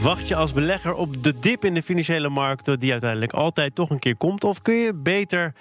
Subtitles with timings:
[0.00, 3.90] Wacht je als belegger op de dip in de financiële markten, die uiteindelijk altijd toch
[3.90, 4.44] een keer komt?
[4.44, 5.54] Of kun je beter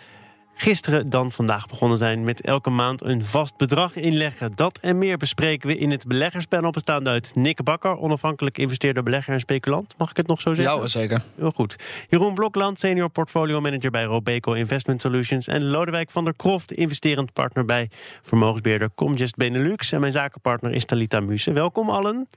[0.56, 4.52] gisteren dan vandaag begonnen zijn met elke maand een vast bedrag inleggen?
[4.56, 9.34] Dat en meer bespreken we in het beleggerspanel, bestaande uit Nick Bakker, onafhankelijk investeerder, belegger
[9.34, 9.96] en speculant.
[9.98, 10.80] Mag ik het nog zo zeggen?
[10.80, 11.22] Ja, zeker.
[11.38, 11.76] Heel goed.
[12.10, 15.48] Jeroen Blokland, senior portfolio manager bij Robeco Investment Solutions.
[15.48, 17.90] En Lodewijk van der Kroft, investerend partner bij
[18.22, 19.92] vermogensbeheerder Comgest Benelux.
[19.92, 21.52] En mijn zakenpartner is Talita Muse.
[21.52, 22.28] Welkom allen.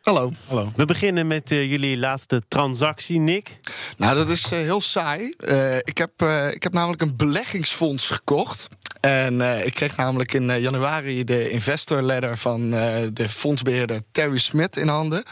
[0.00, 0.30] Hallo.
[0.48, 0.72] Hallo.
[0.76, 3.58] We beginnen met uh, jullie laatste transactie, Nick.
[3.96, 5.34] Nou, dat is uh, heel saai.
[5.38, 6.10] Uh, ik, heb,
[6.52, 8.68] ik heb namelijk een beleggingsfonds gekocht.
[9.00, 12.70] En ik kreeg namelijk in januari de investor letter van
[13.12, 15.24] de fondsbeheerder Terry Smith in handen.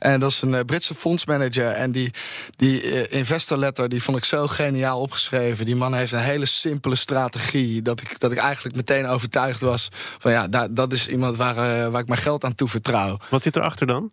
[0.00, 1.70] En dat is een Britse fondsmanager.
[1.70, 2.10] En die,
[2.56, 5.64] die investor letter die vond ik zo geniaal opgeschreven.
[5.64, 7.82] Die man heeft een hele simpele strategie.
[7.82, 11.90] Dat ik, dat ik eigenlijk meteen overtuigd was van ja, dat, dat is iemand waar,
[11.90, 13.18] waar ik mijn geld aan toevertrouw.
[13.30, 14.12] Wat zit erachter dan?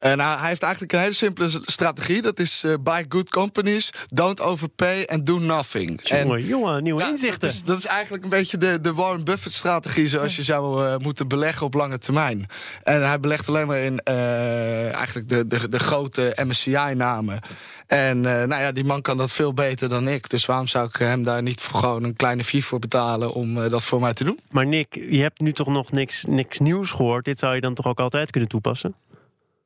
[0.00, 2.22] Nou, hij heeft eigenlijk een hele simpele strategie.
[2.22, 6.00] Dat is uh, buy good companies, don't overpay and do nothing.
[6.08, 7.40] Jongen, jongen, nieuwe inzichten.
[7.40, 10.08] Dat is, dat is, eigenlijk een beetje de, de Warren Buffett strategie...
[10.08, 12.46] zoals je zou uh, moeten beleggen op lange termijn.
[12.82, 17.40] En hij belegt alleen maar in eigenlijk de, de, de grote MSCI-namen.
[17.86, 20.30] En nou ja, die man kan dat veel beter dan ik.
[20.30, 23.32] Dus waarom zou ik hem daar niet voor gewoon een kleine fee voor betalen...
[23.32, 24.40] om dat voor mij te doen?
[24.50, 27.24] Maar Nick, je hebt nu toch nog niks, niks nieuws gehoord.
[27.24, 28.94] Dit zou je dan toch ook altijd kunnen toepassen?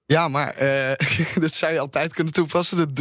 [0.07, 0.93] Ja, maar uh,
[1.45, 2.93] dat zou je altijd kunnen toepassen.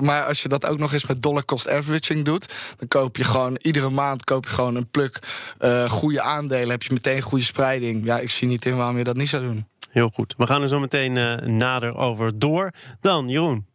[0.00, 3.24] maar als je dat ook nog eens met dollar cost averaging doet, dan koop je
[3.24, 5.18] gewoon iedere maand koop je gewoon een pluk
[5.60, 6.70] uh, goede aandelen.
[6.70, 8.04] Heb je meteen goede spreiding.
[8.04, 9.66] Ja, ik zie niet in waarom je dat niet zou doen.
[9.90, 10.34] Heel goed.
[10.36, 12.70] We gaan er zo meteen uh, nader over door.
[13.00, 13.66] Dan, Jeroen.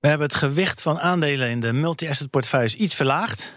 [0.00, 3.52] We hebben het gewicht van aandelen in de multi-asset portefeuilles iets verlaagd.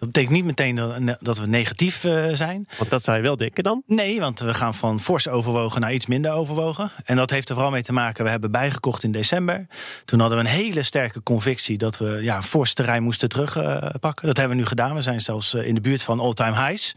[0.00, 0.74] Dat betekent niet meteen
[1.20, 2.68] dat, we negatief uh, zijn.
[2.78, 3.82] Want dat zou je wel denken dan?
[3.86, 6.90] Nee, want we gaan van fors overwogen naar iets minder overwogen.
[7.04, 9.66] En dat heeft er vooral mee te maken, we hebben bijgekocht in december.
[10.04, 14.26] Toen hadden we een hele sterke convictie dat we ja, fors terrein moesten terugpakken.
[14.26, 14.94] dat hebben we nu gedaan.
[14.94, 16.94] We zijn zelfs eh, in de buurt van all-time highs.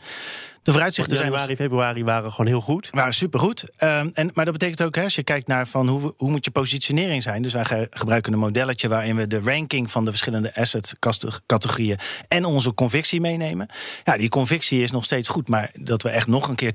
[0.64, 1.30] De vooruitzichten zijn.
[1.30, 2.90] Januari, februari waren gewoon heel goed.
[2.92, 3.62] Waren supergoed.
[3.62, 6.46] Um, en, maar dat betekent ook, hè, als je kijkt naar van hoe, hoe moet
[6.46, 7.42] je positionering zijn.
[7.42, 11.98] Dus wij ge gebruiken een modelletje waarin we de ranking van de verschillende asset-categorieën
[12.28, 13.68] en onze convictie meenemen.
[14.04, 16.72] Ja, die convictie is nog steeds goed, maar dat we echt nog een keer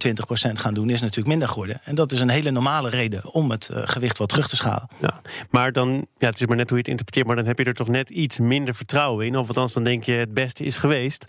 [0.48, 1.80] 20% gaan doen, is natuurlijk minder geworden.
[1.84, 4.88] En dat is een hele normale reden om het uh, gewicht wat terug te schalen.
[5.00, 5.20] Ja,
[5.50, 7.64] maar dan, ja, het is maar net hoe je het interpreteert, maar dan heb je
[7.64, 9.36] er toch net iets minder vertrouwen in.
[9.36, 11.26] Of althans, dan denk je het beste is geweest.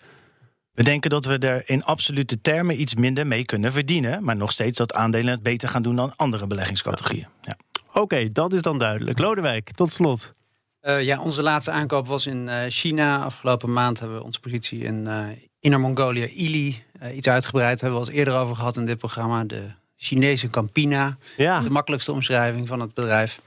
[0.79, 4.23] We denken dat we er in absolute termen iets minder mee kunnen verdienen.
[4.23, 7.28] Maar nog steeds dat aandelen het beter gaan doen dan andere beleggingscategorieën.
[7.41, 7.57] Ja.
[7.88, 9.19] Oké, okay, dat is dan duidelijk.
[9.19, 10.34] Lodewijk, tot slot.
[10.81, 13.23] Uh, ja, onze laatste aankoop was in uh, China.
[13.23, 15.28] Afgelopen maand hebben we onze positie in uh,
[15.59, 17.81] Inner Mongolië, Ili, iets uitgebreid.
[17.81, 19.44] Hebben we al eerder over gehad in dit programma.
[19.44, 19.63] De
[19.96, 21.17] Chinese Campina.
[21.38, 21.61] Ja.
[21.61, 23.41] De makkelijkste omschrijving van het bedrijf.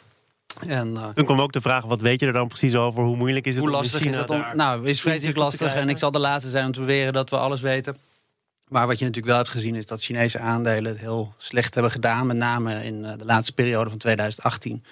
[0.67, 3.03] En, uh, Toen kwam ook de vraag, wat weet je er dan precies over?
[3.03, 5.75] Hoe moeilijk is het hoe lastig is het om, Nou, is vreselijk lastig.
[5.75, 7.97] En ik zal de laatste zijn om te beweren dat we alles weten.
[8.69, 11.93] Maar wat je natuurlijk wel hebt gezien is dat Chinese aandelen het heel slecht hebben
[11.93, 12.27] gedaan.
[12.27, 14.85] Met name in de laatste periode van 2018.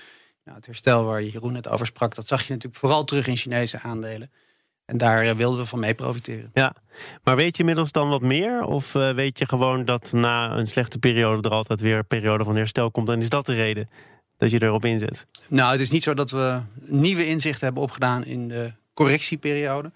[0.44, 3.36] Nou, het herstel waar Jeroen het over sprak, dat zag je natuurlijk vooral terug in
[3.36, 4.30] Chinese aandelen.
[4.84, 6.50] En daar wilden we van mee profiteren.
[6.54, 6.74] Ja,
[7.24, 8.62] maar weet je inmiddels dan wat meer?
[8.62, 12.56] Of weet je gewoon dat na een slechte periode er altijd weer een periode van
[12.56, 13.08] herstel komt?
[13.08, 13.88] En is dat de reden?
[14.40, 15.26] Dat je erop inzet?
[15.48, 19.92] Nou, het is niet zo dat we nieuwe inzichten hebben opgedaan in de correctieperiode.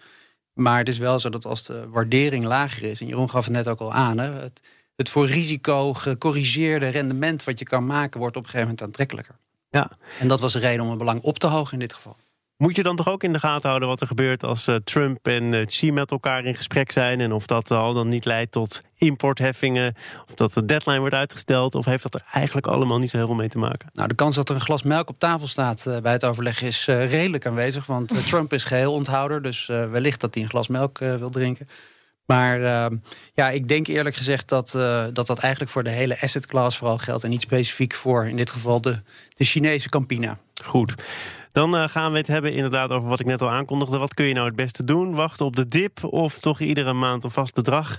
[0.52, 3.54] Maar het is wel zo dat als de waardering lager is, en Jeroen gaf het
[3.54, 4.60] net ook al aan, hè, het,
[4.96, 9.36] het voor risico gecorrigeerde rendement wat je kan maken, wordt op een gegeven moment aantrekkelijker.
[9.70, 9.90] Ja.
[10.18, 12.16] En dat was de reden om een belang op te hogen in dit geval.
[12.56, 15.26] Moet je dan toch ook in de gaten houden wat er gebeurt als uh, Trump
[15.26, 17.20] en uh, Xi met elkaar in gesprek zijn?
[17.20, 19.94] En of dat al dan niet leidt tot importheffingen?
[20.28, 21.74] Of dat de deadline wordt uitgesteld?
[21.74, 23.88] Of heeft dat er eigenlijk allemaal niet zo heel veel mee te maken?
[23.92, 26.62] Nou, de kans dat er een glas melk op tafel staat uh, bij het overleg
[26.62, 27.86] is redelijk aanwezig.
[27.86, 29.42] Want Trump is geheel onthouder.
[29.42, 31.68] Dus wellicht dat hij een glas melk wil drinken.
[32.26, 32.60] Maar
[33.34, 34.70] ja, ik denk eerlijk gezegd dat,
[35.12, 37.24] dat dat eigenlijk voor de hele asset class vooral geldt.
[37.24, 39.02] En niet specifiek voor in dit geval de,
[39.34, 40.38] de Chinese Campina.
[40.64, 40.94] Goed.
[41.54, 43.98] Dan uh, gaan we het hebben inderdaad over wat ik net al aankondigde.
[43.98, 45.14] Wat kun je nou het beste doen?
[45.14, 47.98] Wachten op de dip of toch iedere maand een vast bedrag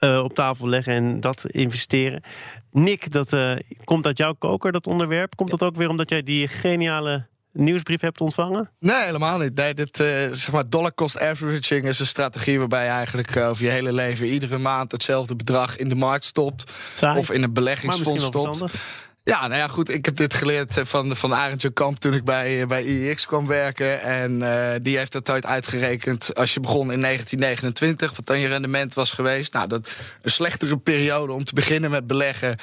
[0.00, 2.22] uh, op tafel leggen en dat investeren?
[2.70, 5.36] Nick, dat uh, komt uit jouw koker, dat onderwerp.
[5.36, 8.70] Komt dat ook weer omdat jij die geniale nieuwsbrief hebt ontvangen?
[8.78, 9.54] Nee, helemaal niet.
[9.54, 13.64] Nee, dit, uh, zeg maar, dollar cost averaging is een strategie waarbij je eigenlijk over
[13.64, 16.72] je hele leven iedere maand hetzelfde bedrag in de markt stopt.
[17.16, 18.64] Of in een beleggingsfonds stopt.
[19.22, 19.94] Ja, nou ja, goed.
[19.94, 24.02] Ik heb dit geleerd van, van Arendtje Kamp toen ik bij, bij IEX kwam werken.
[24.02, 26.34] En uh, die heeft dat ooit uitgerekend.
[26.34, 29.52] Als je begon in 1929, wat dan je rendement was geweest.
[29.52, 29.90] Nou, dat
[30.22, 32.56] een slechtere periode om te beginnen met beleggen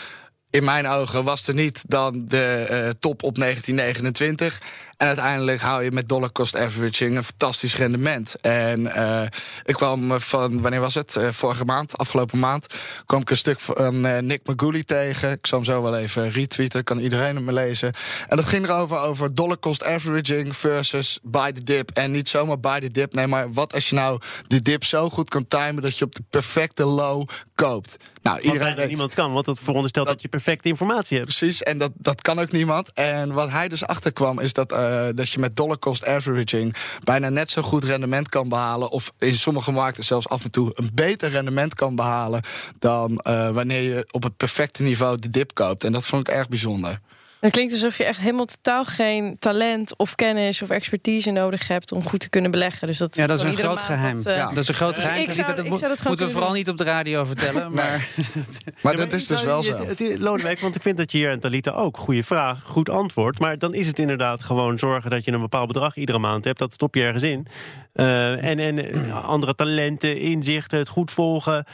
[0.53, 4.61] in mijn ogen was er niet dan de uh, top op 1929.
[4.97, 8.35] En uiteindelijk hou je met dollar cost averaging een fantastisch rendement.
[8.41, 9.21] En uh,
[9.63, 11.15] ik kwam van, wanneer was het?
[11.15, 12.67] Uh, vorige maand, afgelopen maand,
[13.05, 15.31] kwam ik een stuk van uh, Nick Maguli tegen.
[15.31, 17.93] Ik zal hem zo wel even retweeten, kan iedereen het me lezen.
[18.27, 21.91] En dat ging erover over dollar cost averaging versus buy the dip.
[21.91, 25.09] En niet zomaar buy the dip, nee, maar wat als je nou de dip zo
[25.09, 27.97] goed kan timen dat je op de perfecte low koopt.
[28.23, 31.37] Nou, iedereen weet, niemand kan, want dat veronderstelt dat, dat, je perfecte informatie hebt.
[31.37, 32.93] Precies, en dat, dat kan ook niemand.
[32.93, 37.29] En wat hij dus achterkwam is dat, uh, dat je met dollar cost averaging bijna
[37.29, 38.89] net zo goed rendement kan behalen.
[38.89, 42.41] Of in sommige markten zelfs af en toe een beter rendement kan behalen.
[42.79, 45.83] dan uh, wanneer je op het perfecte niveau de dip koopt.
[45.83, 46.99] En dat vond ik erg bijzonder.
[47.43, 51.91] Het klinkt alsof je echt helemaal totaal geen talent of kennis of expertise nodig hebt
[51.91, 52.87] om goed te kunnen beleggen.
[52.87, 54.15] Dus dat, ja, dat is een groot geheim.
[54.15, 54.47] Wat, uh, ja.
[54.49, 55.31] Dat is een groot dus geheim.
[55.31, 57.71] Zou, dat, dat moeten we vooral niet op de radio vertellen.
[57.71, 58.07] maar
[58.83, 59.85] maar dat is dus wel zo.
[60.17, 63.39] Lodewijk, want ik vind dat je hier en Talita ook goede vraag, goed antwoord.
[63.39, 66.59] Maar dan is het inderdaad gewoon zorgen dat je een bepaald bedrag iedere maand hebt.
[66.59, 67.47] Dat stop je ergens in.
[67.93, 71.65] Uh, en, en andere talenten, inzichten, het goed volgen.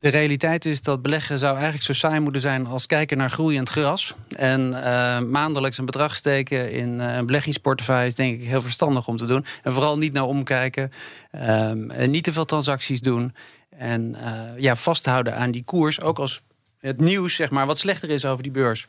[0.00, 3.68] De realiteit is dat beleggen zou eigenlijk zo saai moeten zijn als kijken naar groeiend
[3.68, 4.14] gras.
[4.28, 9.08] En uh, maandelijks een bedrag steken in uh, een beleggingsportefeuille is denk ik heel verstandig
[9.08, 9.44] om te doen.
[9.62, 10.92] En vooral niet naar omkijken.
[11.32, 13.34] Um, en niet te veel transacties doen.
[13.76, 16.00] En uh, ja, vasthouden aan die koers.
[16.00, 16.40] Ook als
[16.78, 18.86] het nieuws zeg maar, wat slechter is over die beurs.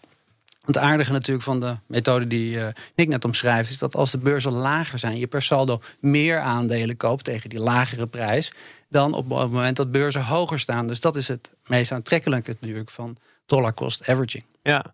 [0.66, 4.18] Het aardige natuurlijk van de methode die uh, Nick net omschrijft, is dat als de
[4.18, 8.52] beurzen lager zijn, je per saldo meer aandelen koopt tegen die lagere prijs
[8.90, 10.88] dan op het moment dat beurzen hoger staan.
[10.88, 14.46] Dus dat is het meest aantrekkelijke natuurlijk van dollar cost averaging.
[14.64, 14.94] Ja,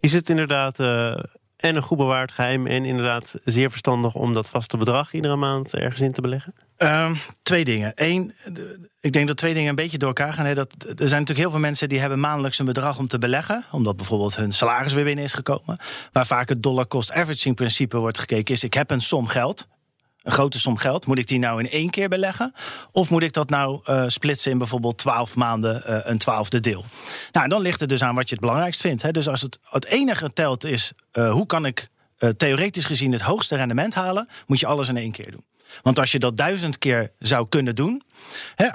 [0.00, 1.18] is het inderdaad uh,
[1.56, 5.74] en een goed bewaard geheim en inderdaad zeer verstandig om dat vaste bedrag iedere maand
[5.74, 6.54] ergens in te beleggen?
[6.78, 7.92] Um, twee dingen.
[7.94, 8.34] Eén,
[9.00, 10.46] ik denk dat twee dingen een beetje door elkaar gaan.
[10.46, 10.54] Hè.
[10.54, 13.64] Dat, er zijn natuurlijk heel veel mensen die hebben maandelijks een bedrag om te beleggen.
[13.70, 15.78] Omdat bijvoorbeeld hun salaris weer binnen is gekomen.
[16.12, 18.64] Waar vaak het dollar cost averaging principe wordt gekeken is...
[18.64, 19.66] ik heb een som geld,
[20.22, 21.06] een grote som geld.
[21.06, 22.54] Moet ik die nou in één keer beleggen?
[22.92, 26.84] Of moet ik dat nou uh, splitsen in bijvoorbeeld 12 maanden uh, een twaalfde deel?
[27.32, 29.02] Nou, dan ligt het dus aan wat je het belangrijkst vindt.
[29.02, 29.10] Hè.
[29.10, 31.90] Dus als het, het enige telt is uh, hoe kan ik
[32.36, 35.44] theoretisch gezien het hoogste rendement halen, moet je alles in één keer doen.
[35.82, 38.02] Want als je dat duizend keer zou kunnen doen,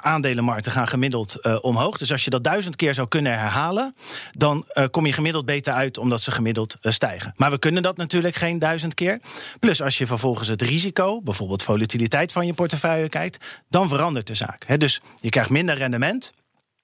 [0.01, 1.97] aandelenmarkten gaan gemiddeld uh, omhoog.
[1.97, 3.95] Dus als je dat duizend keer zou kunnen herhalen,
[4.31, 7.33] dan uh, kom je gemiddeld beter uit omdat ze gemiddeld uh, stijgen.
[7.35, 9.19] Maar we kunnen dat natuurlijk geen duizend keer.
[9.59, 14.35] Plus als je vervolgens het risico, bijvoorbeeld volatiliteit van je portefeuille kijkt, dan verandert de
[14.35, 14.79] zaak.
[14.79, 16.33] Dus je krijgt minder rendement.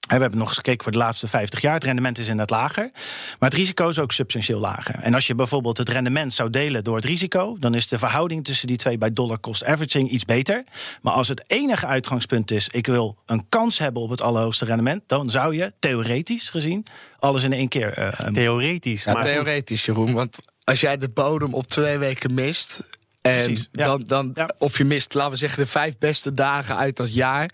[0.04, 1.74] We hebben nog eens gekeken voor de laatste 50 jaar.
[1.74, 2.90] Het rendement is inderdaad lager.
[3.38, 4.94] Maar het risico is ook substantieel lager.
[4.94, 8.44] En als je bijvoorbeeld het rendement zou delen door het risico, dan is de verhouding
[8.44, 10.64] tussen die twee bij dollar cost averaging iets beter.
[11.02, 15.02] Maar als het enige uitgangspunt is: ik wil een kans hebben op het allerhoogste rendement,
[15.06, 16.86] dan zou je theoretisch gezien
[17.18, 17.98] alles in één keer.
[17.98, 19.04] Uh, theoretisch.
[19.04, 20.12] Ja, maar theoretisch, Jeroen.
[20.12, 22.80] Want als jij de bodem op twee weken mist,
[23.24, 23.84] en Precies, ja.
[23.84, 24.50] dan, dan ja.
[24.58, 27.50] of je mist, laten we zeggen, de vijf beste dagen uit dat jaar.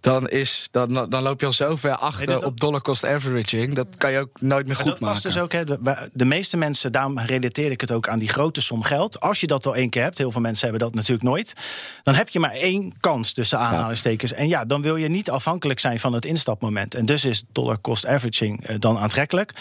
[0.00, 3.04] Dan, is, dan, dan loop je al zo ver achter nee, dus op dollar cost
[3.04, 3.74] averaging.
[3.74, 5.22] Dat kan je ook nooit meer goed dat maken.
[5.22, 8.60] Dus ook, hè, de, de, meeste mensen, daarom relateer ik het ook aan die grote
[8.60, 9.20] som geld.
[9.20, 11.52] Als je dat al één keer hebt, heel veel mensen hebben dat natuurlijk nooit.
[12.02, 14.30] Dan heb je maar één kans tussen aanhalingstekens.
[14.30, 14.36] Ja.
[14.36, 16.94] En ja, dan wil je niet afhankelijk zijn van het instapmoment.
[16.94, 19.52] En dus is dollar cost averaging uh, dan aantrekkelijk.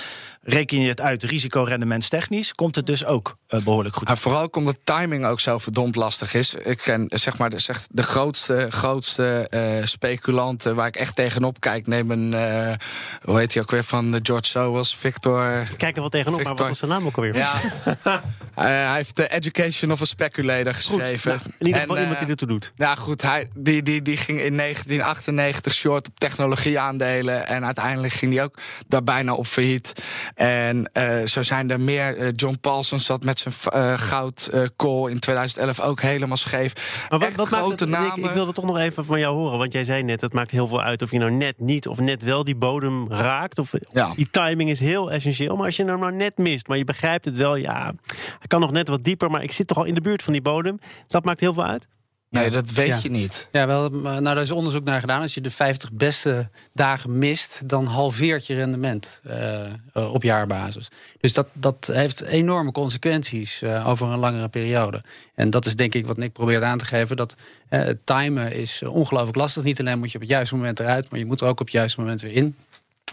[0.42, 4.08] Reken je het uit risicorendementstechnisch, komt het dus ook uh, behoorlijk goed.
[4.08, 6.54] Maar vooral komt de timing ook zo verdomd lastig is.
[6.54, 11.60] Ik ken zeg maar de, zeg, de grootste, grootste uh, speculanten waar ik echt tegenop
[11.60, 11.88] kijk.
[11.88, 12.74] Neem een, uh,
[13.22, 15.68] hoe heet hij ook weer van George Soros, Victor.
[15.78, 16.56] Kijk er wel tegenop, Victor.
[16.56, 17.36] maar wat is zijn naam ook alweer?
[17.36, 17.54] Ja,
[17.96, 18.16] uh,
[18.56, 21.32] hij heeft de Education of a Speculator geschreven.
[21.32, 22.72] Goed, nou, in ieder geval en, iemand die ertoe doet.
[22.76, 23.22] Ja, goed.
[23.22, 27.48] Hij, die, die, die ging in 1998 short op technologieaandelen.
[27.48, 28.58] En uiteindelijk ging hij ook
[28.88, 29.94] daar bijna op failliet.
[30.36, 30.90] En
[31.26, 32.32] zo zijn er meer.
[32.32, 36.74] John Paulson zat met zijn goud call in 2000 2011 ook helemaal scheef.
[37.10, 38.18] Maar wat, wat maakt het, namen...
[38.18, 39.58] ik, ik, wilde toch nog even van jou horen.
[39.58, 42.00] Want jij zei net, het maakt heel veel uit of je nou net niet of
[42.00, 43.60] net wel die bodem raakt.
[43.60, 44.14] Of, ja.
[44.16, 45.56] Die timing is heel essentieel.
[45.56, 48.60] Maar als je hem nou net mist, maar je begrijpt het wel, ja, hij kan
[48.60, 49.32] nog net wat dieper.
[49.32, 50.80] Maar ik zit toch al in de buurt van die bodem.
[51.08, 51.88] Dat maakt heel veel uit.
[52.34, 53.48] Nee, dat weet je niet.
[53.52, 55.22] Ja, wel, nou, daar is onderzoek naar gedaan.
[55.22, 60.88] Als je de 50 beste dagen mist, dan halveert je rendement uh, op jaarbasis.
[61.20, 65.04] Dus dat, dat heeft enorme consequenties uh, over een langere periode.
[65.36, 67.16] En dat is denk ik wat Nick probeert aan te geven.
[67.16, 67.36] Dat
[67.70, 69.64] uh, timen is ongelooflijk lastig.
[69.64, 71.66] Niet alleen moet je op het juiste moment eruit, maar je moet er ook op
[71.66, 72.56] het juiste moment weer in.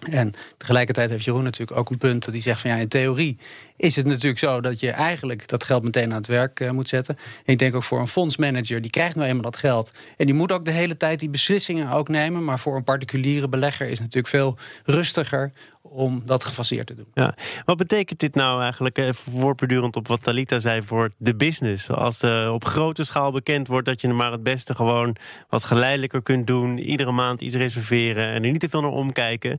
[0.00, 3.38] En tegelijkertijd heeft Jeroen natuurlijk ook een punt die zegt van ja, in theorie
[3.76, 6.88] is het natuurlijk zo dat je eigenlijk dat geld meteen aan het werk uh, moet
[6.88, 7.16] zetten.
[7.44, 9.92] En ik denk ook voor een fondsmanager, die krijgt nou eenmaal dat geld.
[10.16, 12.44] En die moet ook de hele tijd die beslissingen ook nemen.
[12.44, 15.52] Maar voor een particuliere belegger is het natuurlijk veel rustiger
[15.82, 17.06] om dat gefaseerd te doen.
[17.14, 17.34] Ja.
[17.64, 21.90] Wat betekent dit nou eigenlijk, uh, voortbedurend op wat Talita zei, voor de business?
[21.90, 25.16] Als uh, op grote schaal bekend wordt dat je maar het beste gewoon
[25.48, 29.58] wat geleidelijker kunt doen, iedere maand iets reserveren en er niet te veel naar omkijken.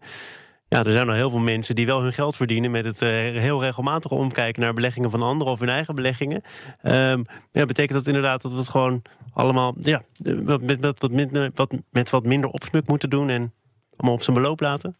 [0.67, 3.09] Ja, er zijn nog heel veel mensen die wel hun geld verdienen met het uh,
[3.39, 6.41] heel regelmatig omkijken naar beleggingen van anderen of hun eigen beleggingen.
[6.83, 9.01] Um, ja, betekent dat inderdaad dat we het gewoon
[9.33, 13.53] allemaal ja, met, met, met wat minder opsmuk moeten doen en
[13.95, 14.95] allemaal op zijn beloop laten?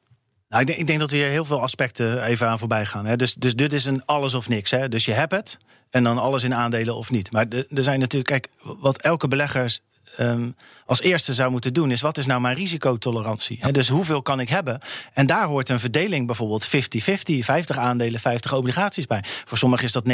[0.51, 3.05] Nou, ik, denk, ik denk dat we hier heel veel aspecten even aan voorbij gaan.
[3.05, 3.15] Hè.
[3.15, 4.71] Dus, dus dit is een alles of niks.
[4.71, 4.89] Hè.
[4.89, 5.57] Dus je hebt het
[5.89, 7.31] en dan alles in aandelen of niet.
[7.31, 8.47] Maar er zijn natuurlijk, kijk,
[8.79, 9.79] wat elke belegger
[10.19, 13.71] um, als eerste zou moeten doen, is wat is nou mijn risicotolerantie?
[13.71, 14.79] Dus hoeveel kan ik hebben?
[15.13, 16.69] En daar hoort een verdeling bijvoorbeeld 50-50,
[17.39, 19.23] 50 aandelen, 50 obligaties bij.
[19.45, 20.09] Voor sommigen is dat 90-10.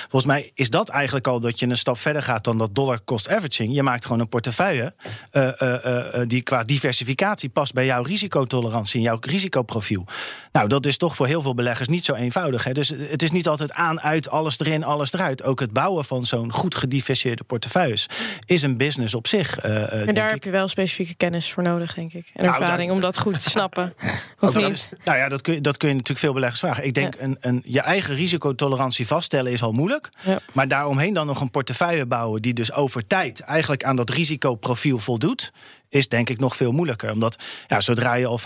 [0.00, 3.04] Volgens mij is dat eigenlijk al dat je een stap verder gaat dan dat dollar
[3.04, 3.74] cost averaging.
[3.74, 4.94] Je maakt gewoon een portefeuille
[5.32, 10.06] uh, uh, uh, die qua diversificatie past bij jouw risicotolerantie en jouw risicoprofiel.
[10.52, 12.72] Nou, dat is toch voor heel veel beleggers niet zo eenvoudig.
[12.72, 15.42] Dus het is niet altijd aan, uit, alles erin, alles eruit.
[15.42, 18.06] Ook het bouwen van zo'n goed gediversifieerde portefeuilles
[18.46, 19.64] is een business op zich.
[19.64, 22.30] Uh, en daar heb je wel specifieke kennis voor nodig, denk ik.
[22.34, 23.94] En nou, ervaring om dat goed te snappen.
[24.40, 24.90] Of niet?
[25.04, 26.84] nou ja, dat kun, je, dat kun je natuurlijk veel beleggers vragen.
[26.84, 30.08] Ik denk, een, een, je eigen risicotolerantie vaststellen is al moeilijk.
[30.24, 30.38] Ja.
[30.52, 32.42] Maar daaromheen dan nog een portefeuille bouwen...
[32.42, 35.52] die dus over tijd eigenlijk aan dat risicoprofiel voldoet
[35.88, 37.12] is denk ik nog veel moeilijker.
[37.12, 38.42] Omdat ja, zodra je al 50%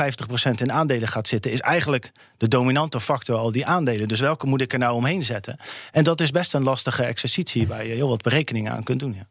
[0.56, 4.08] in aandelen gaat zitten, is eigenlijk de dominante factor al die aandelen.
[4.08, 5.56] Dus welke moet ik er nou omheen zetten?
[5.90, 9.14] En dat is best een lastige exercitie waar je heel wat berekeningen aan kunt doen.
[9.14, 9.26] Ja.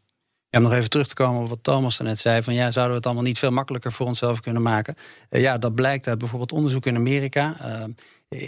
[0.52, 2.90] Ja, om nog even terug te komen op wat Thomas net zei: van ja, zouden
[2.90, 4.94] we het allemaal niet veel makkelijker voor onszelf kunnen maken?
[5.30, 7.56] Uh, ja, dat blijkt uit bijvoorbeeld onderzoek in Amerika.
[7.64, 7.84] Uh,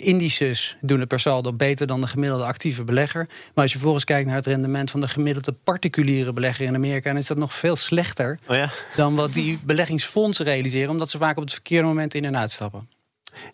[0.02, 3.26] indices doen het per saldo beter dan de gemiddelde actieve belegger.
[3.54, 7.08] Maar als je volgens kijkt naar het rendement van de gemiddelde particuliere belegger in Amerika,
[7.08, 8.70] dan is dat nog veel slechter oh ja?
[8.96, 12.88] dan wat die beleggingsfondsen realiseren, omdat ze vaak op het verkeerde moment in en uitstappen.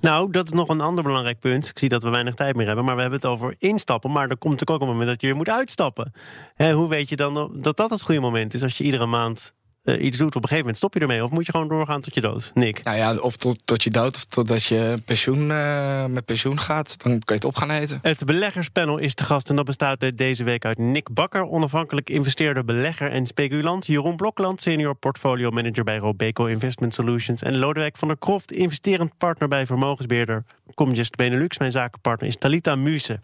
[0.01, 1.69] Nou, dat is nog een ander belangrijk punt.
[1.69, 4.13] Ik zie dat we weinig tijd meer hebben, maar we hebben het over instappen.
[4.13, 6.13] Maar er komt natuurlijk ook een moment dat je weer moet uitstappen.
[6.57, 10.05] hoe weet je dan dat dat het goede moment is als je iedere maand uh,
[10.05, 11.25] iets doet, op een gegeven moment stop je ermee.
[11.25, 12.51] Of moet je gewoon doorgaan tot je dood?
[12.55, 12.85] Nick?
[12.85, 16.95] Nou ja, of tot, tot je dood of totdat je pensioen, uh, met pensioen gaat.
[17.03, 17.99] Dan kan je het op gaan eten.
[18.03, 22.65] Het beleggerspanel is te gast en dat bestaat deze week uit Nick Bakker, onafhankelijk investeerder,
[22.65, 23.87] belegger en speculant.
[23.87, 27.43] Jeroen Blokland, senior portfolio manager bij Robeco Investment Solutions.
[27.43, 30.45] En Lodewijk van der Kroft, investerend partner bij vermogensbeheerder
[30.75, 31.59] Comgest Benelux.
[31.59, 33.21] Mijn zakenpartner is Talita Muse.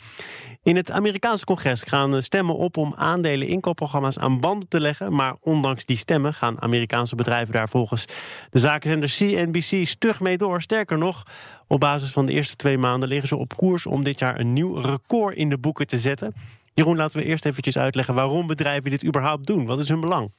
[0.62, 5.14] In het Amerikaanse congres gaan stemmen op om aandelen inkoopprogramma's aan banden te leggen.
[5.14, 8.04] Maar ondanks die stemmen gaan Amerikaanse bedrijven daar volgens
[8.50, 10.62] de zakenzender CNBC stug mee door.
[10.62, 11.22] Sterker nog,
[11.66, 14.52] op basis van de eerste twee maanden liggen ze op koers om dit jaar een
[14.52, 16.34] nieuw record in de boeken te zetten.
[16.74, 19.66] Jeroen, laten we eerst eventjes uitleggen waarom bedrijven dit überhaupt doen.
[19.66, 20.32] Wat is hun belang?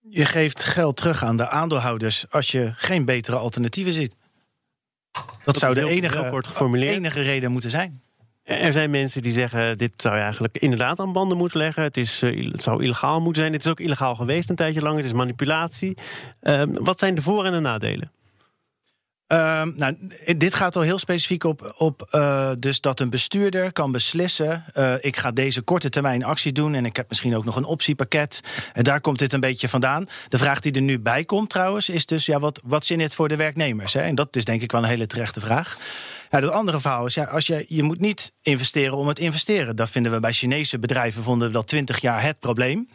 [0.00, 4.16] Je geeft geld terug aan de aandeelhouders als je geen betere alternatieven ziet.
[5.44, 8.02] Dat, zou de enige, enige reden moeten zijn.
[8.50, 11.82] Er zijn mensen die zeggen: dit zou je eigenlijk inderdaad aan banden moeten leggen.
[11.82, 13.52] Het, is, uh, het zou illegaal moeten zijn.
[13.52, 14.96] Dit is ook illegaal geweest een tijdje lang.
[14.96, 15.96] Het is manipulatie.
[16.42, 18.12] Uh, wat zijn de voor- en de nadelen?
[19.32, 19.96] Uh, nou,
[20.36, 24.94] dit gaat al heel specifiek op, op uh, dus dat een bestuurder kan beslissen: uh,
[25.00, 28.40] ik ga deze korte termijn actie doen en ik heb misschien ook nog een optiepakket.
[28.72, 30.08] En daar komt dit een beetje vandaan.
[30.28, 33.14] De vraag die er nu bij komt trouwens is dus: ja, wat, wat zin het
[33.14, 33.92] voor de werknemers?
[33.92, 34.00] Hè?
[34.00, 35.78] En dat is denk ik wel een hele terechte vraag.
[36.30, 39.76] Ja, dat andere verhaal is, ja, als je, je moet niet investeren om het investeren.
[39.76, 42.88] Dat vinden we bij Chinese bedrijven vonden we dat 20 jaar het probleem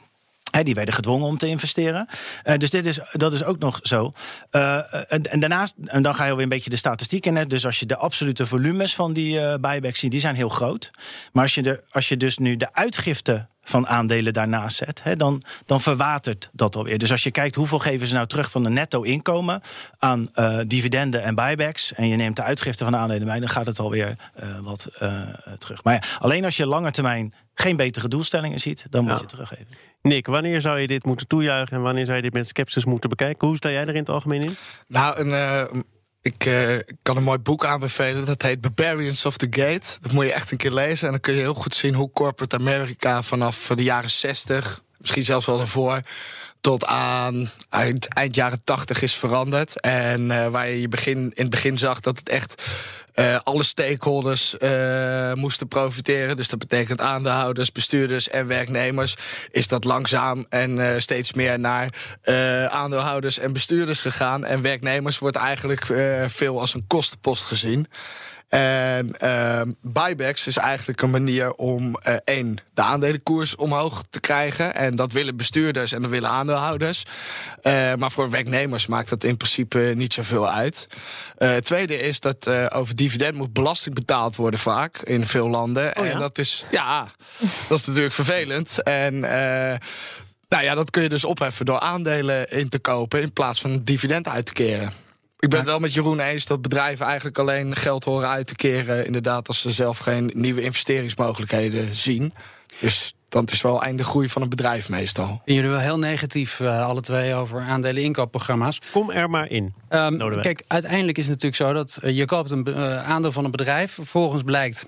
[0.63, 2.07] die werden gedwongen om te investeren.
[2.43, 4.13] Uh, dus dit is, dat is ook nog zo.
[4.51, 7.35] Uh, en, daarnaast, en dan ga je weer een beetje de statistiek in.
[7.35, 7.47] Hè.
[7.47, 10.91] Dus als je de absolute volumes van die uh, buybacks ziet, die zijn heel groot.
[11.31, 15.15] Maar als je, de, als je dus nu de uitgifte van aandelen daarnaast zet, hè,
[15.15, 16.97] dan, dan verwatert dat alweer.
[16.97, 19.61] Dus als je kijkt hoeveel geven ze nou terug van de netto inkomen
[19.99, 20.29] aan
[20.67, 23.79] dividenden en buybacks, en je neemt de uitgifte van de aandelen mee, dan gaat het
[23.79, 24.87] alweer uh, wat
[25.57, 25.83] terug.
[25.83, 29.19] Maar ja, alleen als je lange termijn geen betere doelstellingen ziet, dan moet ja.
[29.19, 29.67] je teruggeven.
[30.01, 33.09] Nick, wanneer zou je dit moeten toejuichen en wanneer zou je dit met sceptisch moeten
[33.09, 33.47] bekijken?
[33.47, 34.55] Hoe sta jij er in het algemeen in?
[34.87, 35.83] Nou, een,
[36.25, 38.25] Ik uh, kan een mooi boek aanbevelen.
[38.25, 39.97] Dat heet Barbarians of the Gate.
[40.01, 41.05] Dat moet je echt een keer lezen.
[41.05, 45.23] En dan kun je heel goed zien hoe corporate America vanaf de jaren 60, misschien
[45.23, 46.01] zelfs wel daarvoor,
[46.61, 49.79] tot aan eind, eind jaren 80 is veranderd.
[49.79, 52.63] En uh, waar je begin, in het begin zag dat het echt
[53.15, 56.37] uh, alle stakeholders uh, moesten profiteren.
[56.37, 59.15] Dus dat betekent aandeelhouders, bestuurders en werknemers.
[59.51, 61.89] Is dat langzaam en uh, steeds meer naar
[62.69, 64.45] aandeelhouders en bestuurders gegaan.
[64.45, 65.85] En werknemers wordt eigenlijk
[66.27, 67.87] veel als een kostenpost gezien.
[68.49, 74.75] En uh, buybacks is eigenlijk een manier om uh, één, de aandelenkoers omhoog te krijgen.
[74.75, 77.03] En dat willen bestuurders en dat willen aandeelhouders.
[77.63, 80.87] Uh, maar voor werknemers maakt dat in principe niet zoveel uit.
[81.37, 85.97] Het tweede is dat over dividend moet belasting betaald worden vaak in veel landen.
[85.97, 86.11] Oh ja?
[86.11, 87.07] En dat is, ja,
[87.67, 88.83] dat is natuurlijk vervelend.
[88.83, 89.19] En
[90.49, 93.83] nou ja, dat kun je dus opheffen door aandelen in te kopen in plaats van
[93.83, 95.04] dividend uit te keren.
[95.45, 98.55] Ik ben het wel met Jeroen eens dat bedrijven eigenlijk alleen geld horen uit te
[98.55, 99.05] keren.
[99.05, 102.33] Inderdaad, als ze zelf geen nieuwe investeringsmogelijkheden zien.
[102.79, 105.41] Dus dan is wel einde groei van een bedrijf meestal.
[105.45, 108.81] En jullie wel heel negatief, uh, alle twee, over aandelen inkoopprogramma's.
[108.91, 109.73] Kom er maar in.
[109.89, 113.45] Um, kijk, uiteindelijk is het natuurlijk zo dat uh, je koopt een uh, aandeel van
[113.45, 113.91] een bedrijf.
[113.91, 114.87] Vervolgens blijkt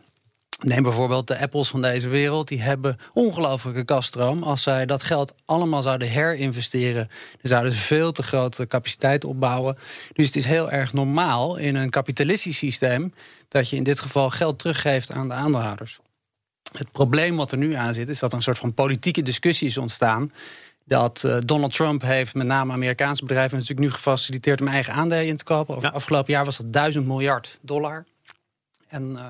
[0.57, 2.47] Neem bijvoorbeeld de Apples van deze wereld.
[2.47, 4.43] Die hebben ongelooflijke kaststroom.
[4.43, 9.77] Als zij dat geld allemaal zouden herinvesteren, dan zouden ze veel te grote capaciteit opbouwen.
[10.13, 13.13] Dus het is heel erg normaal in een kapitalistisch systeem
[13.47, 15.99] dat je in dit geval geld teruggeeft aan de aandeelhouders.
[16.71, 19.67] Het probleem wat er nu aan zit, is dat er een soort van politieke discussie
[19.67, 20.31] is ontstaan.
[20.85, 25.27] Dat uh, Donald Trump heeft met name Amerikaanse bedrijven natuurlijk nu gefaciliteerd om eigen aandelen
[25.27, 25.75] in te kopen.
[25.75, 25.95] Over ja.
[25.95, 28.05] afgelopen jaar was dat 1000 miljard dollar.
[28.87, 29.25] En uh,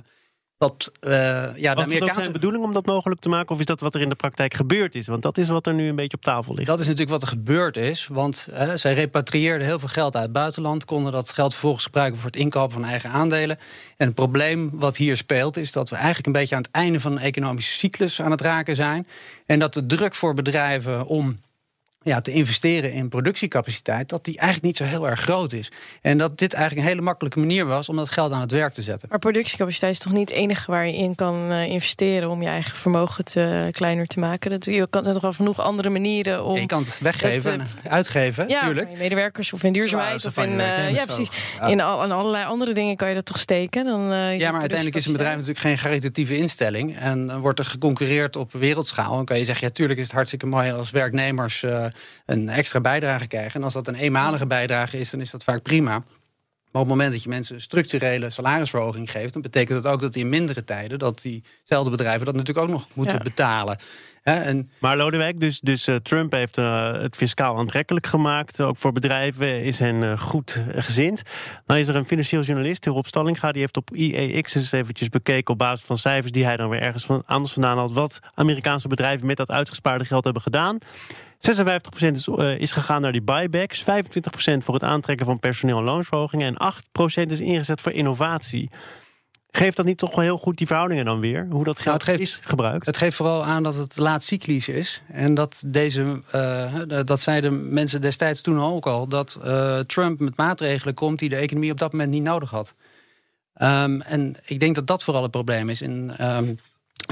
[0.57, 2.05] dat, uh, ja, de Was Amerikaanse...
[2.05, 3.49] het zijn bedoeling om dat mogelijk te maken?
[3.49, 5.07] Of is dat wat er in de praktijk gebeurd is?
[5.07, 6.67] Want dat is wat er nu een beetje op tafel ligt.
[6.67, 8.07] Dat is natuurlijk wat er gebeurd is.
[8.07, 10.85] Want uh, zij repatrieerden heel veel geld uit het buitenland.
[10.85, 13.57] Konden dat geld vervolgens gebruiken voor het inkopen van eigen aandelen.
[13.97, 16.99] En het probleem wat hier speelt is dat we eigenlijk een beetje aan het einde
[16.99, 19.07] van een economische cyclus aan het raken zijn.
[19.45, 21.39] En dat de druk voor bedrijven om
[22.07, 25.71] ja, te investeren in productiecapaciteit, dat die eigenlijk niet zo heel erg groot is.
[26.01, 28.73] En dat dit eigenlijk een hele makkelijke manier was om dat geld aan het werk
[28.73, 29.09] te zetten.
[29.09, 32.47] Maar productiecapaciteit is toch niet het enige waar je in kan uh, investeren om je
[32.47, 34.51] eigen vermogen te, kleiner te maken?
[34.51, 36.55] Dat, je kan er toch wel genoeg andere manieren om.
[36.55, 38.67] Ja, je kan het weggeven dat, en uitgeven, ja.
[38.67, 40.57] Je medewerkers of in duurzaamheid of in.
[40.57, 41.29] Ja, precies.
[41.59, 41.67] Ja.
[41.67, 43.85] In, al, in allerlei andere dingen kan je dat toch steken.
[43.85, 44.01] Dan,
[44.37, 46.97] ja, maar uiteindelijk is een bedrijf natuurlijk geen caritatieve instelling.
[46.97, 49.15] En wordt er geconcurreerd op wereldschaal.
[49.15, 51.65] Dan kan je zeggen, ja, tuurlijk is het hartstikke mooi als werknemers
[52.25, 53.53] een extra bijdrage krijgen.
[53.53, 56.03] En als dat een eenmalige bijdrage is, dan is dat vaak prima.
[56.71, 60.01] Maar op het moment dat je mensen een structurele salarisverhoging geeft, dan betekent dat ook
[60.01, 63.23] dat in mindere tijden dat diezelfde bedrijven dat natuurlijk ook nog moeten ja.
[63.23, 63.77] betalen.
[64.23, 64.69] en...
[64.79, 68.61] Maar Lodewijk, dus, dus uh, Trump heeft uh, het fiscaal aantrekkelijk gemaakt.
[68.61, 71.21] Ook voor bedrijven is hen uh, goed gezind.
[71.65, 75.53] Nou is er een financieel journalist, Rob Stallinga, die heeft op IEX eens eventjes bekeken
[75.53, 78.87] op basis van cijfers die hij dan weer ergens van, anders vandaan had, wat Amerikaanse
[78.87, 80.77] bedrijven met dat uitgespaarde geld hebben gedaan.
[81.37, 83.83] 56% is, uh, is gegaan naar die buybacks.
[83.83, 86.47] 25% voor het aantrekken van personeel- en loonsverhogingen.
[86.47, 88.69] En 8% is ingezet voor innovatie.
[89.51, 91.47] Geeft dat niet toch wel heel goed die verhoudingen dan weer?
[91.49, 92.85] Hoe dat geld nou, geeft, is gebruikt?
[92.85, 95.01] Het geeft vooral aan dat het laat cyclisch is.
[95.11, 100.37] En dat deze, uh, dat zeiden mensen destijds toen ook al, dat uh, Trump met
[100.37, 102.73] maatregelen komt die de economie op dat moment niet nodig had.
[103.61, 105.81] Um, en ik denk dat dat vooral het probleem is.
[105.81, 106.59] In um,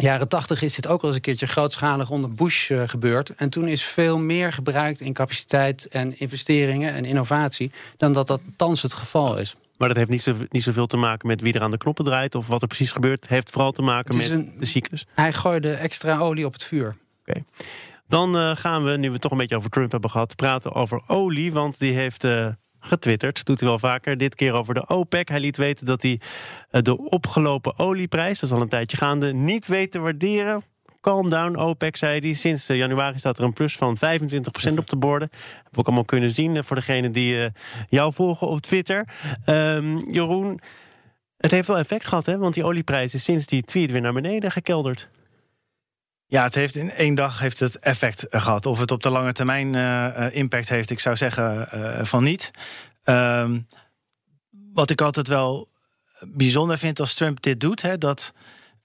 [0.01, 3.29] jaren tachtig is dit ook al eens een keertje grootschalig onder Bush uh, gebeurd.
[3.29, 8.41] En toen is veel meer gebruikt in capaciteit en investeringen en innovatie dan dat dat
[8.55, 9.55] thans het geval is.
[9.77, 12.05] Maar dat heeft niet, zo, niet zoveel te maken met wie er aan de knoppen
[12.05, 13.21] draait of wat er precies gebeurt.
[13.21, 15.05] Het heeft vooral te maken met een, de cyclus.
[15.15, 16.87] Hij gooide extra olie op het vuur.
[16.87, 17.29] Oké.
[17.29, 17.43] Okay.
[18.07, 20.73] Dan uh, gaan we, nu we het toch een beetje over Trump hebben gehad, praten
[20.73, 21.51] over olie.
[21.51, 22.47] Want die heeft uh,
[22.87, 23.45] getwitterd.
[23.45, 24.17] Doet hij wel vaker.
[24.17, 25.27] Dit keer over de OPEC.
[25.27, 26.19] Hij liet weten dat hij
[26.71, 30.63] de opgelopen olieprijs, dat is al een tijdje gaande, niet weet te waarderen.
[31.01, 32.33] Calm down, OPEC, zei hij.
[32.33, 35.29] Sinds januari staat er een plus van 25% op de borden.
[35.31, 37.51] Heb ik ook allemaal kunnen zien voor degenen die
[37.89, 39.07] jou volgen op Twitter.
[39.45, 40.59] Um, Jeroen,
[41.37, 42.37] het heeft wel effect gehad, hè?
[42.37, 45.09] Want die olieprijs is sinds die tweet weer naar beneden gekelderd.
[46.27, 48.65] Ja, het heeft in één dag heeft het effect gehad.
[48.65, 51.67] Of het op de lange termijn uh, impact heeft, ik zou zeggen
[52.07, 52.51] van niet.
[53.03, 53.67] Um,
[54.73, 55.69] wat ik altijd wel
[56.19, 58.33] bijzonder vind als Trump dit doet, hè, dat.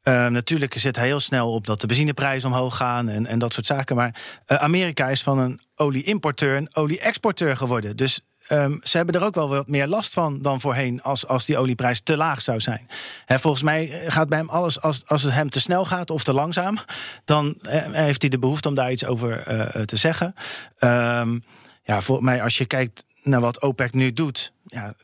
[0.03, 3.67] Natuurlijk zit hij heel snel op dat de benzineprijzen omhoog gaan en, en dat soort
[3.67, 3.97] zaken.
[3.97, 4.15] Maar
[4.47, 7.97] Amerika is van een olie-importeur een olie-exporteur geworden.
[7.97, 8.21] Dus
[8.53, 11.59] Um, ze hebben er ook wel wat meer last van dan voorheen als, als die
[11.59, 12.89] olieprijs te laag zou zijn.
[13.25, 16.23] He, volgens mij gaat bij hem alles, als, als het hem te snel gaat of
[16.23, 16.79] te langzaam,
[17.25, 20.35] dan he, heeft hij de behoefte om daar iets over uh, te zeggen.
[20.79, 21.45] Um,
[21.83, 24.95] ja, volgens mij, als je kijkt naar wat OPEC nu doet, ja,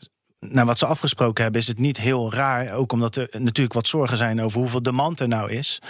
[0.40, 2.72] naar wat ze afgesproken hebben, is het niet heel raar.
[2.72, 5.82] Ook omdat er natuurlijk wat zorgen zijn over hoeveel demand er nou is.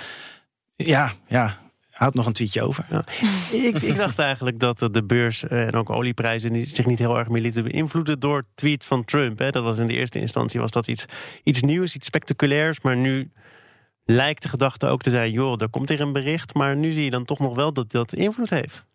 [0.77, 1.59] Ja, ja.
[1.97, 2.87] Had nog een tweetje over.
[2.91, 3.05] Ja.
[3.53, 7.43] ik, ik, dacht eigenlijk dat de beurs en ook olieprijzen zich niet heel erg meer
[7.43, 9.39] lieten beïnvloeden door tweet van Trump.
[9.39, 9.51] Hè.
[9.51, 11.05] Dat was in de eerste instantie was dat iets,
[11.43, 12.81] iets nieuws, iets spectaculairs.
[12.81, 13.31] Maar nu
[14.05, 16.55] lijkt de gedachte ook te zijn: joh, er komt hier een bericht.
[16.55, 18.87] Maar nu zie je dan toch nog wel dat dat invloed heeft.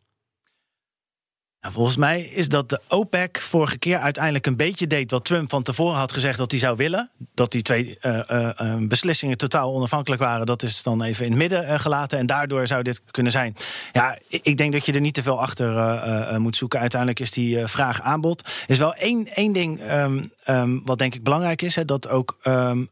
[1.61, 5.49] Nou, volgens mij is dat de OPEC vorige keer uiteindelijk een beetje deed wat Trump
[5.49, 7.09] van tevoren had gezegd dat hij zou willen.
[7.33, 10.45] Dat die twee uh, uh, beslissingen totaal onafhankelijk waren.
[10.45, 12.19] Dat is dan even in het midden gelaten.
[12.19, 13.55] En daardoor zou dit kunnen zijn.
[13.91, 16.79] Ja, ik denk dat je er niet te veel achter moet zoeken.
[16.79, 18.41] Uiteindelijk is die vraag aanbod.
[18.41, 21.75] Er is wel één, één ding um, um, wat denk ik belangrijk is.
[21.75, 22.37] Hè, dat ook.
[22.43, 22.89] Um,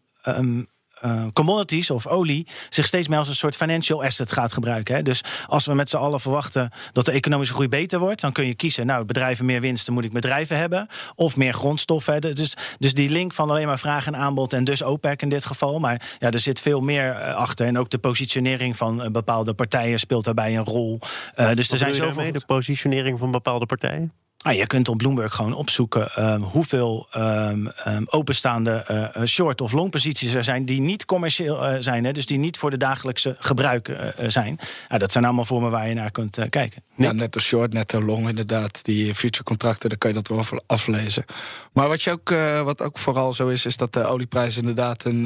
[1.05, 4.95] uh, commodities of olie zich steeds meer als een soort financial asset gaat gebruiken.
[4.95, 5.01] Hè.
[5.01, 8.45] Dus als we met z'n allen verwachten dat de economische groei beter wordt, dan kun
[8.45, 8.85] je kiezen.
[8.85, 10.87] Nou, bedrijven meer winst, dan moet ik bedrijven hebben.
[11.15, 12.21] Of meer grondstoffen.
[12.21, 15.45] Dus, dus die link van alleen maar vraag en aanbod en dus OPEC in dit
[15.45, 15.79] geval.
[15.79, 17.67] Maar ja, er zit veel meer eh, achter.
[17.67, 20.99] En ook de positionering van uh, bepaalde partijen speelt daarbij een rol.
[21.35, 22.31] Uh, dus er zijn zoveel.
[22.31, 24.13] De positionering van bepaalde partijen?
[24.41, 28.85] Ah, je kunt op Bloomberg gewoon opzoeken um, hoeveel um, um, openstaande
[29.17, 32.57] uh, short- of long-posities er zijn die niet commercieel uh, zijn, hè, dus die niet
[32.57, 33.97] voor de dagelijkse gebruik uh,
[34.27, 34.59] zijn.
[34.97, 36.83] Dat zijn allemaal vormen waar je naar kunt kijken.
[36.95, 38.85] Ja, net als short, net als long, inderdaad.
[38.85, 41.25] Die future contracten, daar kan je dat wel aflezen.
[41.73, 45.23] Maar wat, je ook, wat ook vooral zo is, is dat de olieprijs inderdaad een.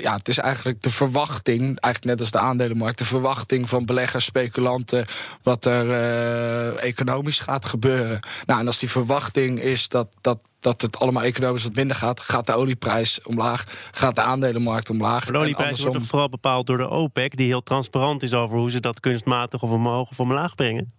[0.00, 4.24] ja, het is eigenlijk de verwachting, eigenlijk net als de aandelenmarkt, de verwachting van beleggers,
[4.24, 5.06] speculanten,
[5.42, 8.20] wat er economisch gaat gebeuren.
[8.46, 12.20] Nou, en als die verwachting is dat, dat, dat het allemaal economisch wat minder gaat,
[12.20, 15.24] gaat de olieprijs omlaag, gaat de aandelenmarkt omlaag.
[15.24, 18.70] De olieprijs wordt toch vooral bepaald door de OPEC, die heel transparant is over hoe
[18.70, 20.92] ze dat kunstmatig of omhoog of omlaag brengen?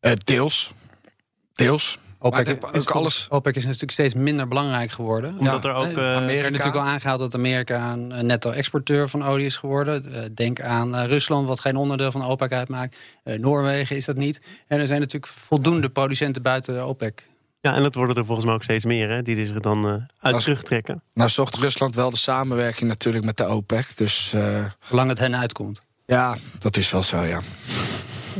[0.00, 0.72] Uh, deels.
[1.52, 1.98] Deels.
[2.18, 3.26] OPEC is, alles...
[3.30, 5.38] OPEC is natuurlijk steeds minder belangrijk geworden.
[5.38, 5.86] Omdat er ook.
[5.86, 6.44] Uh, Amerika...
[6.44, 10.34] Er natuurlijk al aangehaald dat Amerika een netto-exporteur van olie is geworden.
[10.34, 12.96] denk aan Rusland, wat geen onderdeel van OPEC uitmaakt.
[13.24, 14.40] Noorwegen is dat niet.
[14.66, 17.28] En er zijn natuurlijk voldoende producenten buiten OPEC.
[17.60, 19.92] Ja, en dat worden er volgens mij ook steeds meer, hè, die zich dan uh,
[19.92, 21.02] uit nou, terugtrekken.
[21.14, 23.96] Nou, zocht Rusland wel de samenwerking natuurlijk met de OPEC.
[23.96, 24.64] Dus, uh...
[24.80, 25.80] Zolang het hen uitkomt.
[26.06, 27.40] Ja, dat is wel zo, ja.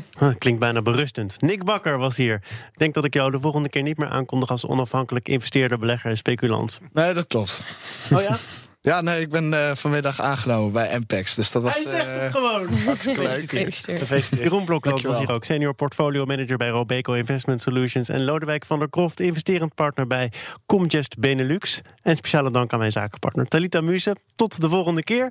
[0.39, 1.41] Klinkt bijna berustend.
[1.41, 2.35] Nick Bakker was hier.
[2.73, 6.11] Ik denk dat ik jou de volgende keer niet meer aankondig als onafhankelijk investeerder, belegger
[6.11, 6.81] en speculant.
[6.93, 7.63] Nee, dat klopt.
[8.13, 8.37] Oh ja?
[8.87, 11.35] Ja, nee, ik ben uh, vanmiddag aangenomen bij MPEX.
[11.35, 11.75] Dus dat was.
[11.75, 12.69] Hij zegt uh, het gewoon.
[12.85, 13.51] Hartstikke leuk.
[13.51, 14.43] Gefeliciteerd.
[14.43, 15.45] Jeroen Blokland was hier ook.
[15.45, 18.09] Senior portfolio manager bij Robeco Investment Solutions.
[18.09, 20.33] En Lodewijk van der Kroft, investerend partner bij
[20.67, 21.81] Comgest Benelux.
[22.03, 24.17] En speciale dank aan mijn zakenpartner Talita Muse.
[24.35, 25.31] Tot de volgende keer.